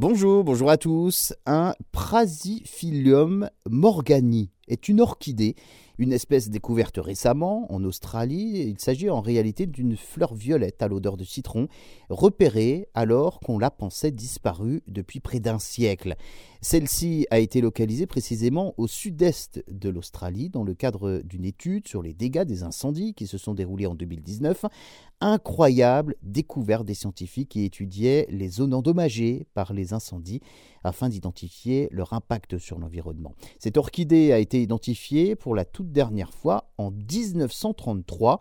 Bonjour, 0.00 0.44
bonjour 0.44 0.70
à 0.70 0.76
tous. 0.76 1.34
Un 1.44 1.74
Prasiphylium 1.90 3.50
morgani 3.68 4.52
est 4.68 4.88
une 4.88 5.00
orchidée, 5.00 5.56
une 5.98 6.12
espèce 6.12 6.50
découverte 6.50 7.00
récemment 7.02 7.66
en 7.72 7.82
Australie. 7.82 8.60
Il 8.60 8.78
s'agit 8.78 9.10
en 9.10 9.20
réalité 9.20 9.66
d'une 9.66 9.96
fleur 9.96 10.34
violette 10.34 10.82
à 10.82 10.86
l'odeur 10.86 11.16
de 11.16 11.24
citron, 11.24 11.66
repérée 12.10 12.86
alors 12.94 13.40
qu'on 13.40 13.58
la 13.58 13.72
pensait 13.72 14.12
disparue 14.12 14.84
depuis 14.86 15.18
près 15.18 15.40
d'un 15.40 15.58
siècle. 15.58 16.14
Celle-ci 16.60 17.26
a 17.30 17.38
été 17.38 17.60
localisée 17.60 18.06
précisément 18.06 18.74
au 18.78 18.88
sud-est 18.88 19.62
de 19.70 19.88
l'Australie 19.88 20.48
dans 20.48 20.64
le 20.64 20.74
cadre 20.74 21.22
d'une 21.24 21.44
étude 21.44 21.86
sur 21.86 22.02
les 22.02 22.14
dégâts 22.14 22.42
des 22.42 22.64
incendies 22.64 23.14
qui 23.14 23.28
se 23.28 23.38
sont 23.38 23.54
déroulés 23.54 23.86
en 23.86 23.94
2019 23.94 24.64
incroyable 25.20 26.16
découverte 26.22 26.84
des 26.84 26.94
scientifiques 26.94 27.50
qui 27.50 27.64
étudiaient 27.64 28.26
les 28.30 28.48
zones 28.48 28.74
endommagées 28.74 29.46
par 29.54 29.72
les 29.72 29.92
incendies 29.92 30.40
afin 30.82 31.08
d'identifier 31.08 31.88
leur 31.92 32.12
impact 32.12 32.58
sur 32.58 32.78
l'environnement. 32.78 33.34
Cette 33.60 33.76
orchidée 33.76 34.32
a 34.32 34.38
été 34.38 34.60
identifiée 34.60 35.36
pour 35.36 35.54
la 35.54 35.64
toute 35.64 35.92
dernière 35.92 36.34
fois 36.34 36.70
en 36.76 36.90
1933 36.90 38.40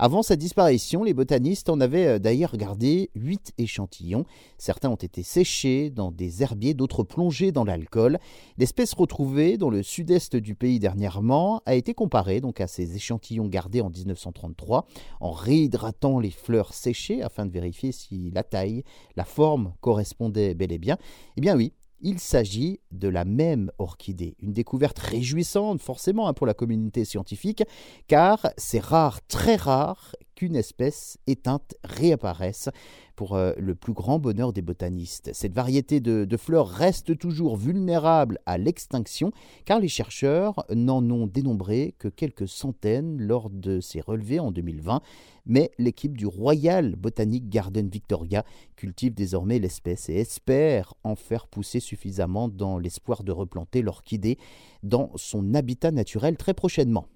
avant 0.00 0.22
sa 0.22 0.36
disparition, 0.36 1.02
les 1.02 1.12
botanistes 1.12 1.68
en 1.68 1.80
avaient 1.80 2.06
euh, 2.06 2.18
d'ailleurs 2.20 2.56
gardé 2.56 3.10
huit 3.16 3.52
échantillons. 3.58 4.24
Certains 4.56 4.90
ont 4.90 4.94
été 4.94 5.24
séchés 5.24 5.90
dans 5.90 6.12
des 6.12 6.44
herbiers, 6.44 6.74
d'autres 6.74 7.02
plongés 7.02 7.50
dans 7.50 7.64
l'alcool. 7.64 8.18
L'espèce 8.58 8.94
retrouvée 8.94 9.56
dans 9.56 9.70
le 9.70 9.82
sud-est 9.82 10.36
du 10.36 10.54
pays 10.54 10.78
dernièrement 10.78 11.62
a 11.66 11.74
été 11.74 11.94
comparée 11.94 12.40
donc 12.40 12.60
à 12.60 12.68
ces 12.68 12.94
échantillons 12.94 13.48
gardés 13.48 13.80
en 13.80 13.90
1933 13.90 14.86
en 15.20 15.32
réhydratant 15.32 16.20
les 16.20 16.30
fleurs 16.30 16.74
séchées 16.74 17.22
afin 17.22 17.44
de 17.44 17.50
vérifier 17.50 17.90
si 17.90 18.30
la 18.30 18.44
taille, 18.44 18.84
la 19.16 19.24
forme 19.24 19.72
correspondaient 19.80 20.54
bel 20.54 20.70
et 20.70 20.78
bien. 20.78 20.96
Eh 21.36 21.40
bien 21.40 21.56
oui, 21.56 21.72
il 22.00 22.18
s'agit 22.20 22.80
de 22.90 23.08
la 23.08 23.24
même 23.24 23.70
orchidée, 23.78 24.36
une 24.40 24.52
découverte 24.52 24.98
réjouissante 24.98 25.82
forcément 25.82 26.28
hein, 26.28 26.32
pour 26.32 26.46
la 26.46 26.54
communauté 26.54 27.04
scientifique, 27.04 27.64
car 28.06 28.50
c'est 28.56 28.82
rare, 28.82 29.20
très 29.26 29.56
rare, 29.56 30.14
qu'une 30.38 30.54
espèce 30.54 31.18
éteinte 31.26 31.74
réapparaisse 31.82 32.68
pour 33.16 33.34
euh, 33.34 33.52
le 33.58 33.74
plus 33.74 33.92
grand 33.92 34.20
bonheur 34.20 34.52
des 34.52 34.62
botanistes. 34.62 35.30
Cette 35.34 35.52
variété 35.52 35.98
de, 35.98 36.36
fleurs 36.36 36.68
reste 36.68 37.18
toujours 37.18 37.56
vulnérable 37.56 38.38
à 38.46 38.56
l'extinction 38.56 39.32
car 39.64 39.80
les 39.80 39.88
chercheurs 39.88 40.64
n'en 40.72 41.02
ont 41.10 41.26
dénombré 41.26 41.96
que 41.98 42.06
quelques 42.06 42.46
centaines 42.46 43.20
lors 43.20 43.50
de 43.50 43.80
ces 43.80 44.00
relevés 44.00 44.38
en 44.38 44.52
2020, 44.52 45.00
mais 45.46 45.72
l'équipe 45.76 46.16
du 46.16 46.26
Royal 46.26 46.94
Botanic 46.94 47.48
Garden 47.48 47.88
Victoria 47.88 48.44
cultive 48.76 49.14
désormais 49.14 49.58
l'espèce 49.58 50.08
et 50.08 50.20
espère 50.20 50.94
en 51.02 51.16
faire 51.16 51.48
pousser 51.48 51.80
suffisamment 51.80 52.48
dans 52.48 52.78
l'espoir 52.78 53.24
de 53.24 53.32
replanter 53.32 53.82
l'orchidée 53.82 54.38
dans 54.84 55.10
son 55.16 55.54
habitat 55.54 55.90
naturel 55.90 56.36
très 56.36 56.54
prochainement. 56.54 57.08